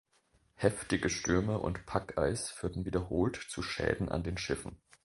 Heftige 0.55 1.11
Stürme 1.11 1.59
und 1.59 1.85
Packeis 1.85 2.49
führten 2.49 2.85
wiederholt 2.85 3.35
zu 3.35 3.61
Schäden 3.61 4.09
an 4.09 4.23
den 4.23 4.35
Schiffen. 4.39 4.81